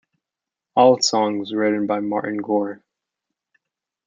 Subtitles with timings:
[0.75, 2.81] All songs written by Martin Gore.